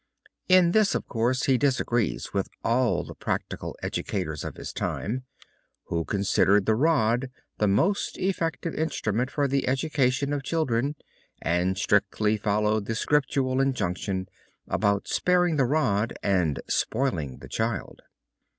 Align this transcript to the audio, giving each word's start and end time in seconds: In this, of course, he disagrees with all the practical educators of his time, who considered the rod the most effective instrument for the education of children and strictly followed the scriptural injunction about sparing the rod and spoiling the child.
In 0.49 0.71
this, 0.71 0.95
of 0.95 1.05
course, 1.07 1.43
he 1.43 1.59
disagrees 1.59 2.33
with 2.33 2.49
all 2.63 3.03
the 3.03 3.13
practical 3.13 3.77
educators 3.83 4.43
of 4.43 4.55
his 4.55 4.73
time, 4.73 5.25
who 5.89 6.05
considered 6.05 6.65
the 6.65 6.73
rod 6.73 7.29
the 7.59 7.67
most 7.67 8.17
effective 8.17 8.73
instrument 8.73 9.29
for 9.29 9.47
the 9.47 9.67
education 9.67 10.33
of 10.33 10.41
children 10.41 10.95
and 11.39 11.77
strictly 11.77 12.35
followed 12.35 12.87
the 12.87 12.95
scriptural 12.95 13.61
injunction 13.61 14.27
about 14.67 15.07
sparing 15.07 15.57
the 15.57 15.65
rod 15.65 16.17
and 16.23 16.61
spoiling 16.67 17.37
the 17.37 17.47
child. 17.47 18.01